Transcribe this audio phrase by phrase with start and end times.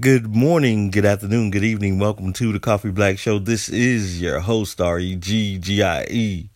[0.00, 1.98] Good morning, good afternoon, good evening.
[1.98, 3.38] Welcome to the Coffee Black Show.
[3.38, 6.48] This is your host, R E G G I E,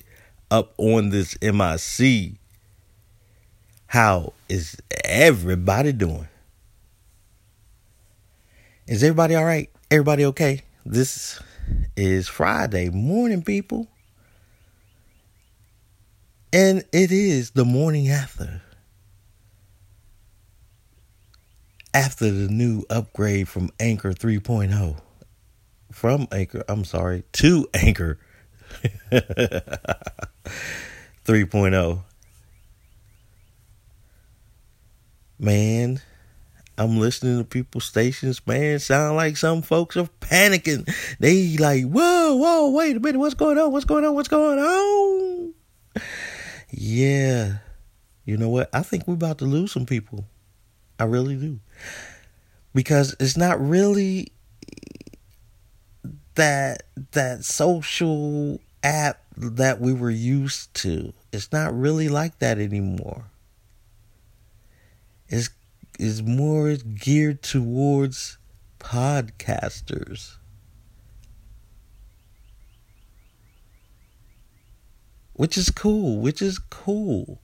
[0.50, 2.36] up on this MIC.
[3.88, 6.26] How is everybody doing?
[8.86, 9.68] Is everybody all right?
[9.90, 10.62] Everybody okay?
[10.86, 11.38] This
[11.98, 13.88] is Friday morning, people.
[16.50, 18.62] And it is the morning after.
[21.94, 24.96] After the new upgrade from Anchor 3.0.
[25.92, 28.18] From Anchor, I'm sorry, to Anchor
[29.12, 32.02] 3.0.
[35.38, 36.00] Man,
[36.76, 38.80] I'm listening to people's stations, man.
[38.80, 40.92] Sound like some folks are panicking.
[41.20, 43.70] They like, whoa, whoa, wait a minute, what's going on?
[43.70, 44.14] What's going on?
[44.14, 45.54] What's going on?
[46.70, 47.58] Yeah.
[48.24, 48.68] You know what?
[48.72, 50.26] I think we're about to lose some people.
[50.98, 51.60] I really do.
[52.74, 54.32] Because it's not really
[56.34, 61.12] that that social app that we were used to.
[61.32, 63.24] It's not really like that anymore.
[65.28, 65.50] It's
[65.98, 68.38] is more geared towards
[68.80, 70.36] podcasters.
[75.34, 77.40] Which is cool, which is cool.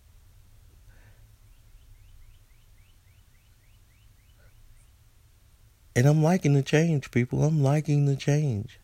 [5.94, 7.42] And I'm liking the change, people.
[7.42, 8.78] I'm liking the change.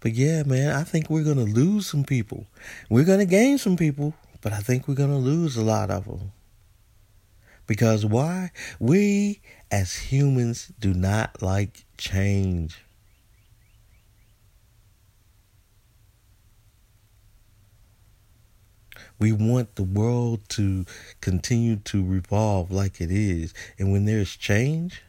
[0.00, 2.46] But yeah, man, I think we're going to lose some people.
[2.90, 5.90] We're going to gain some people, but I think we're going to lose a lot
[5.90, 6.32] of them.
[7.66, 8.50] Because why?
[8.78, 12.84] We as humans do not like change.
[19.18, 20.84] We want the world to
[21.22, 23.54] continue to revolve like it is.
[23.78, 25.02] And when there's change,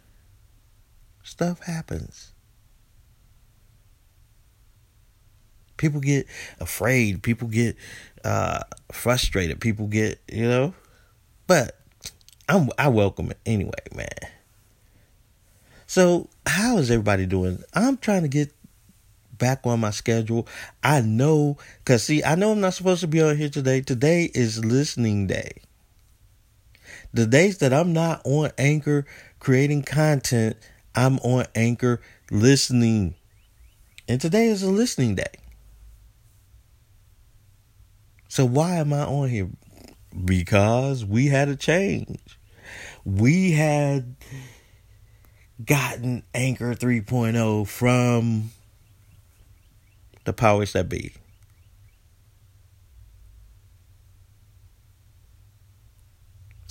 [1.25, 2.31] stuff happens.
[5.77, 6.27] People get
[6.59, 7.21] afraid.
[7.21, 7.75] People get
[8.23, 8.61] uh,
[8.91, 9.59] frustrated.
[9.59, 10.73] People get, you know.
[11.47, 11.77] But
[12.47, 14.07] I'm, I welcome it anyway, man.
[15.87, 17.61] So, how is everybody doing?
[17.73, 18.53] I'm trying to get
[19.37, 20.47] back on my schedule.
[20.81, 23.81] I know, because see, I know I'm not supposed to be on here today.
[23.81, 25.61] Today is listening day.
[27.13, 29.05] The days that I'm not on Anchor
[29.39, 30.57] creating content,
[30.95, 32.01] I'm on Anchor
[32.31, 33.15] listening.
[34.07, 35.23] And today is a listening day.
[38.27, 39.49] So, why am I on here?
[40.23, 42.19] Because we had a change.
[43.03, 44.15] We had
[45.63, 48.51] gotten Anchor 3.0 from
[50.25, 51.13] the powers that be.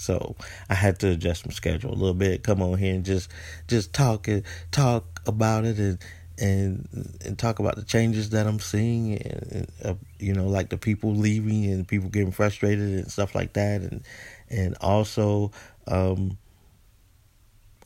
[0.04, 0.36] So
[0.68, 3.30] I had to adjust my schedule a little bit, come on here and just
[3.68, 5.98] just talk and talk about it and
[6.38, 10.68] and and talk about the changes that I'm seeing and, and uh, you know like
[10.68, 13.80] the people leaving and people getting frustrated and stuff like that.
[13.80, 14.02] And
[14.50, 15.52] and also
[15.88, 16.38] um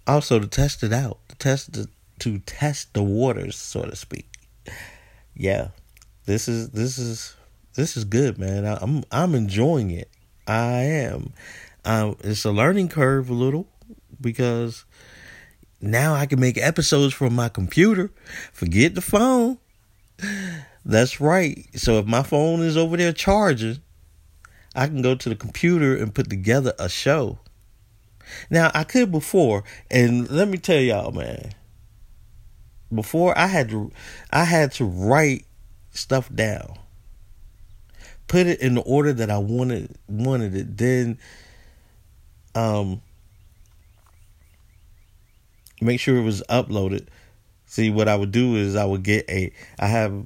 [0.06, 1.88] also to test it out to test the,
[2.20, 4.28] to test the waters so to speak.
[5.34, 5.68] Yeah
[6.28, 7.34] this is this is
[7.74, 8.66] this is good man.
[8.66, 10.10] I, I'm I'm enjoying it.
[10.46, 11.32] I am
[11.84, 13.68] um it's a learning curve a little
[14.20, 14.84] because
[15.80, 18.10] now I can make episodes from my computer.
[18.52, 19.58] Forget the phone.
[20.84, 21.66] That's right.
[21.74, 23.78] So if my phone is over there charging,
[24.74, 27.38] I can go to the computer and put together a show.
[28.50, 31.52] Now I could before, and let me tell y'all, man.
[32.94, 33.92] Before I had to,
[34.30, 35.44] I had to write
[35.90, 36.78] stuff down,
[38.28, 40.76] put it in the order that I wanted wanted it.
[40.76, 41.18] Then,
[42.58, 43.00] um,
[45.80, 47.06] make sure it was uploaded.
[47.66, 49.52] See, what I would do is I would get a.
[49.78, 50.24] I have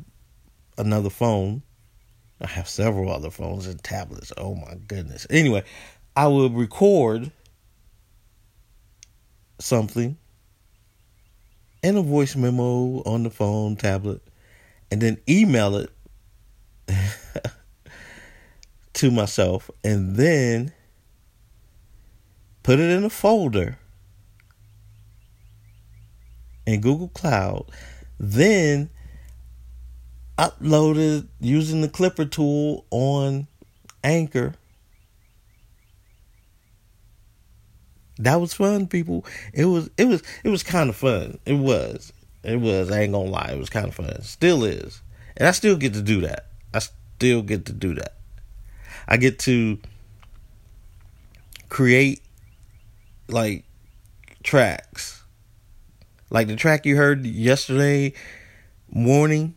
[0.78, 1.62] another phone.
[2.40, 4.32] I have several other phones and tablets.
[4.36, 5.26] Oh my goodness.
[5.28, 5.62] Anyway,
[6.16, 7.30] I would record
[9.58, 10.16] something
[11.82, 14.22] in a voice memo on the phone, tablet,
[14.90, 15.90] and then email it
[18.94, 20.72] to myself, and then
[22.62, 23.78] put it in a folder
[26.66, 27.66] in Google Cloud,
[28.18, 28.90] then
[30.38, 33.46] uploaded using the Clipper tool on
[34.02, 34.54] Anchor.
[38.18, 39.24] That was fun, people.
[39.52, 41.38] It was it was it was kind of fun.
[41.44, 42.12] It was.
[42.44, 42.90] It was.
[42.90, 43.50] I ain't gonna lie.
[43.52, 44.22] It was kind of fun.
[44.22, 45.02] Still is.
[45.36, 46.46] And I still get to do that.
[46.74, 48.16] I still get to do that.
[49.08, 49.78] I get to
[51.68, 52.21] create
[53.32, 53.64] like
[54.42, 55.22] tracks
[56.30, 58.14] Like the track you heard yesterday
[58.90, 59.54] morning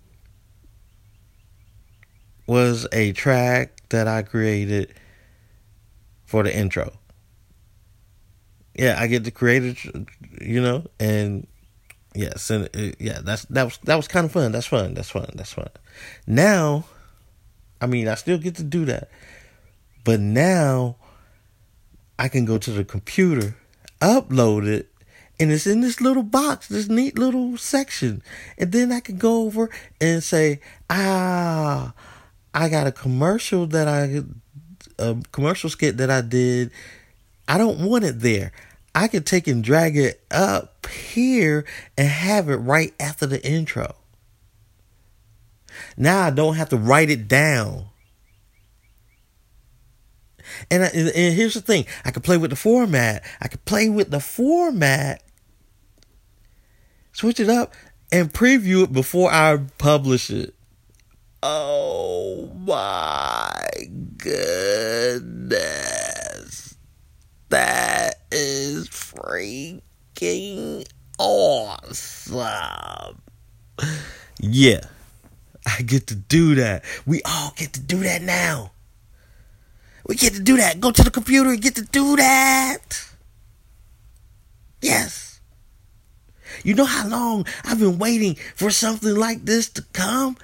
[2.48, 4.94] was a track that I created
[6.26, 6.94] for the intro.
[8.78, 9.78] Yeah, I get to create it,
[10.42, 11.48] you know, and
[12.14, 14.52] yes, and it, yeah, that's that was that was kind of fun.
[14.52, 14.94] That's fun.
[14.94, 15.30] That's fun.
[15.34, 15.70] That's fun.
[16.28, 16.84] Now,
[17.80, 19.10] I mean, I still get to do that,
[20.04, 20.98] but now
[22.20, 23.56] I can go to the computer,
[24.06, 24.92] upload it,
[25.40, 28.22] and it's in this little box, this neat little section,
[28.58, 29.70] and then I can go over
[30.00, 30.60] and say,
[30.90, 31.94] ah,
[32.54, 34.24] I got a commercial that I
[34.98, 36.72] a commercial skit that I did.
[37.48, 38.52] I don't want it there.
[38.94, 41.66] I could take and drag it up here
[41.98, 43.96] and have it right after the intro.
[45.98, 47.88] Now I don't have to write it down.
[50.70, 53.24] And, I, and here's the thing I can play with the format.
[53.42, 55.24] I can play with the format,
[57.14, 57.74] switch it up,
[58.12, 60.54] and preview it before I publish it.
[61.42, 63.68] Oh my
[64.18, 65.56] goodness.
[67.50, 70.88] That is freaking
[71.20, 72.36] awesome.
[74.40, 74.82] Yeah,
[75.66, 76.84] I get to do that.
[77.06, 78.72] We all get to do that now.
[80.06, 80.80] We get to do that.
[80.80, 82.80] Go to the computer and get to do that.
[84.82, 85.40] Yes.
[86.64, 90.38] You know how long I've been waiting for something like this to come?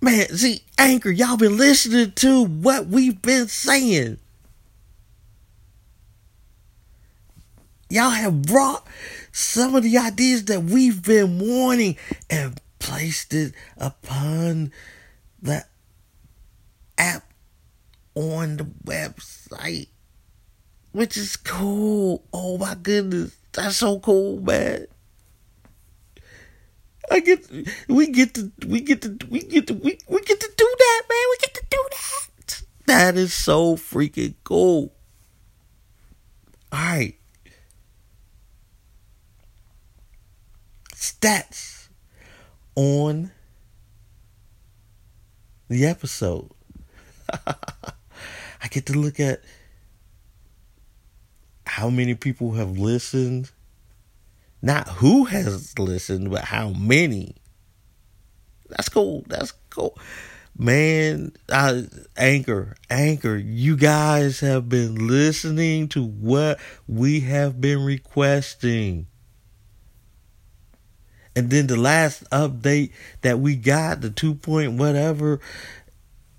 [0.00, 4.18] Man, see, Anchor, y'all been listening to what we've been saying.
[7.88, 8.86] Y'all have brought
[9.30, 11.96] some of the ideas that we've been wanting
[12.28, 14.72] and placed it upon
[15.40, 15.64] the
[16.98, 17.25] app
[18.16, 19.88] on the website,
[20.90, 22.24] which is cool.
[22.32, 24.86] Oh my goodness, that's so cool, man.
[27.08, 27.48] I get
[27.86, 31.02] we get to we get to we get to we, we get to do that,
[31.08, 31.24] man.
[31.30, 32.62] We get to do that.
[32.86, 34.92] That is so freaking cool.
[36.72, 37.14] All right.
[40.94, 41.88] Stats
[42.74, 43.30] on
[45.68, 46.50] the episode.
[48.66, 49.42] I get to look at
[51.66, 53.52] how many people have listened
[54.66, 57.36] not who has listened, but how many.
[58.68, 59.24] That's cool.
[59.28, 59.96] That's cool.
[60.58, 61.84] Man, I,
[62.16, 66.58] Anchor, Anchor, you guys have been listening to what
[66.88, 69.06] we have been requesting.
[71.36, 72.90] And then the last update
[73.20, 75.38] that we got, the two point whatever,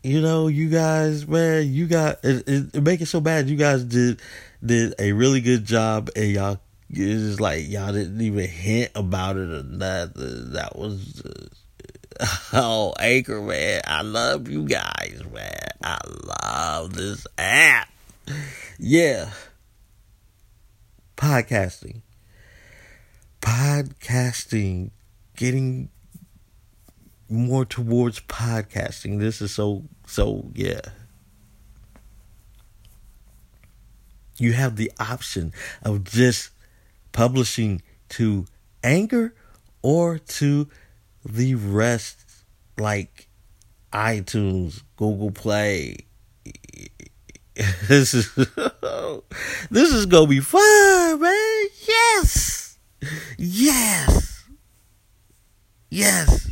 [0.08, 3.50] you know, you guys, man, you got it, it, it make it so bad.
[3.50, 4.22] You guys did
[4.66, 6.60] did a really good job, and y'all
[6.90, 10.52] it's just like y'all didn't even hint about it or nothing.
[10.52, 13.82] That was uh, oh Anchor man.
[13.86, 15.70] I love you guys, man.
[15.84, 17.90] I love this app.
[18.80, 19.32] Yeah.
[21.16, 22.02] Podcasting.
[23.42, 24.92] Podcasting.
[25.36, 25.90] Getting
[27.30, 29.20] more towards podcasting.
[29.20, 30.82] This is so so yeah.
[34.38, 35.52] You have the option
[35.82, 36.52] of just
[37.12, 38.46] publishing to
[38.84, 39.34] Anchor
[39.82, 40.68] or to
[41.26, 42.24] the rest
[42.78, 43.28] like
[43.92, 45.98] iTunes, Google Play.
[47.88, 48.36] This is
[49.72, 51.66] this is gonna be fun, man.
[51.88, 52.78] Yes,
[53.36, 54.44] yes,
[55.90, 56.52] yes.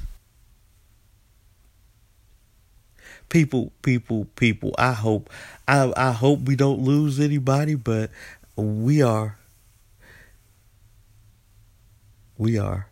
[3.29, 4.73] People, people, people.
[4.77, 5.29] I hope,
[5.67, 8.11] I I hope we don't lose anybody, but
[8.55, 9.37] we are
[12.37, 12.87] we are.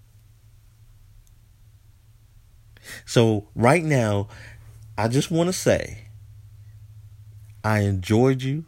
[3.06, 4.28] So, right now,
[4.98, 6.06] I just want to say
[7.64, 8.66] I enjoyed you.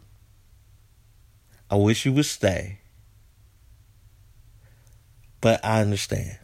[1.70, 2.80] I wish you would stay.
[5.40, 6.38] But I understand.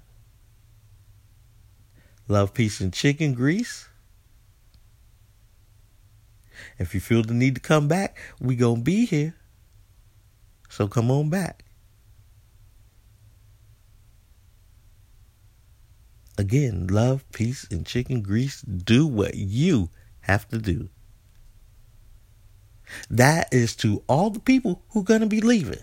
[2.29, 3.89] Love, peace, and chicken grease.
[6.79, 9.35] If you feel the need to come back, we to be here.
[10.69, 11.65] So come on back.
[16.39, 18.63] Again, love, peace, and chicken grease.
[18.63, 19.91] Do what you
[20.23, 20.89] have to do.
[23.11, 25.81] That is to all the people who to be leaving.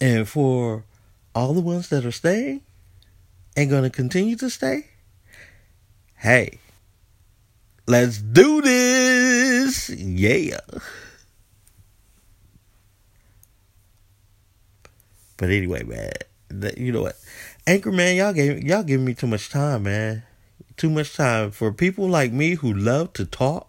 [0.00, 0.84] And for
[1.34, 2.62] all the ones that are staying
[3.56, 4.86] and to continue to stay,
[6.18, 6.58] hey,
[7.86, 9.90] let's do this.
[9.90, 10.60] Yeah.
[15.36, 16.12] But anyway, man,
[16.76, 17.16] you know what?
[17.66, 20.24] Anchor man, y'all gave y'all giving me too much time, man.
[20.76, 23.68] Too much time for people like me who love to talk.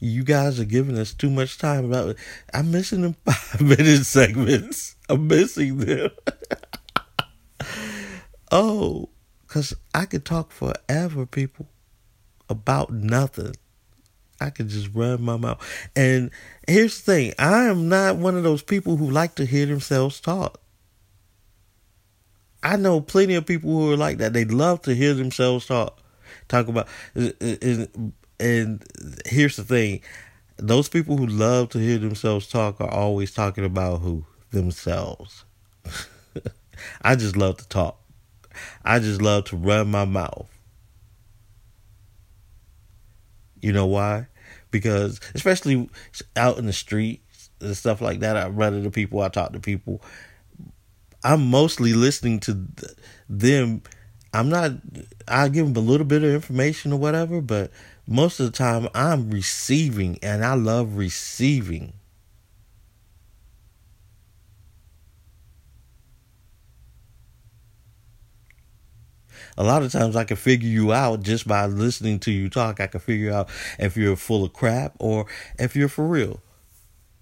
[0.00, 2.16] You guys are giving us too much time about.
[2.52, 4.96] I'm missing them five minute segments.
[5.08, 6.10] I'm missing them.
[8.52, 9.08] oh,
[9.52, 11.66] cause I could talk forever, people,
[12.48, 13.52] about nothing.
[14.40, 15.62] I could just run my mouth.
[15.94, 16.30] And
[16.66, 20.20] here's the thing I am not one of those people who like to hear themselves
[20.20, 20.58] talk.
[22.62, 24.32] I know plenty of people who are like that.
[24.32, 26.00] They love to hear themselves talk,
[26.48, 26.88] talk about.
[27.14, 28.84] Uh, uh, and, and
[29.26, 30.00] here's the thing:
[30.56, 35.44] those people who love to hear themselves talk are always talking about who themselves.
[37.02, 38.01] I just love to talk.
[38.84, 40.48] I just love to run my mouth.
[43.60, 44.26] You know why?
[44.70, 45.88] Because especially
[46.36, 49.60] out in the streets and stuff like that, I run into people, I talk to
[49.60, 50.02] people
[51.24, 52.66] I'm mostly listening to
[53.28, 53.82] them.
[54.34, 54.72] I'm not.
[55.28, 57.70] I give them a little bit of information or whatever, but
[58.06, 61.92] most of the time I'm receiving, and I love receiving.
[69.56, 72.80] A lot of times I can figure you out just by listening to you talk.
[72.80, 75.26] I can figure out if you're full of crap or
[75.58, 76.40] if you're for real.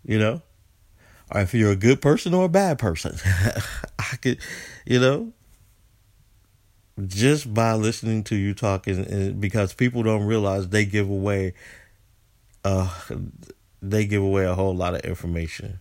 [0.04, 0.42] You know?
[1.32, 3.16] or if you're a good person or a bad person.
[3.98, 4.38] I could,
[4.84, 5.32] you know,
[7.06, 11.54] just by listening to you talking, because people don't realize they give away,
[12.64, 12.92] uh,
[13.80, 15.80] they give away a whole lot of information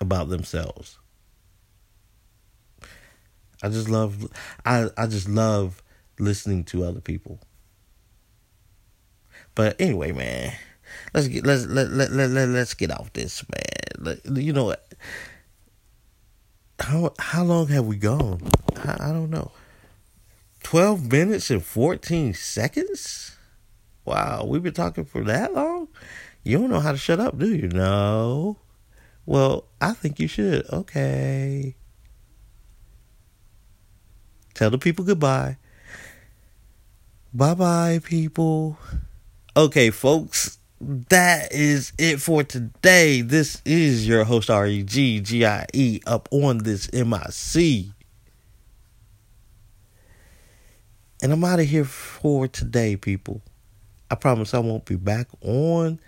[0.00, 0.98] about themselves.
[3.66, 4.30] I just love,
[4.64, 5.82] I I just love
[6.18, 7.40] listening to other people.
[9.54, 10.54] But anyway, man
[11.14, 14.18] let's get let's let let let, let let's get off this, man.
[14.36, 14.92] You know what?
[16.80, 18.40] How how long have we gone?
[18.76, 19.52] I, I don't know.
[20.62, 23.36] Twelve minutes and fourteen seconds.
[24.04, 25.88] Wow, we've been talking for that long.
[26.44, 27.68] You don't know how to shut up, do you?
[27.68, 28.58] No.
[29.24, 30.68] Well, I think you should.
[30.70, 31.74] Okay.
[34.56, 35.58] Tell the people goodbye.
[37.34, 38.78] Bye bye, people.
[39.54, 43.20] Okay, folks that is it for today.
[43.20, 47.86] This is your host R E G G I E up on this MIC.
[51.22, 53.42] And I'm out of here for today, people.
[54.10, 56.00] I promise I won't be back on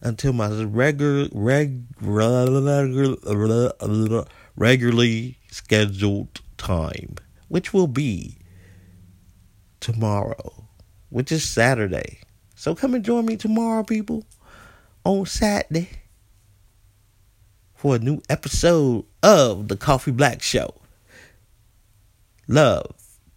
[0.00, 1.82] until my regular reg,
[4.56, 7.16] regularly scheduled time,
[7.48, 8.38] which will be
[9.80, 10.68] tomorrow,
[11.10, 12.20] which is Saturday.
[12.54, 14.24] So come and join me tomorrow, people,
[15.04, 15.90] on Saturday
[17.74, 20.74] for a new episode of the Coffee Black Show.
[22.48, 22.94] Love,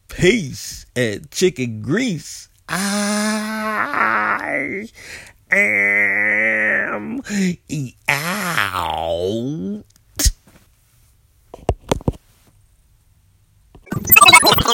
[0.07, 2.47] peace, and chicken grease.
[2.69, 4.87] I
[5.51, 7.21] am
[8.07, 9.83] out.
[14.07, 14.73] ハハハハ!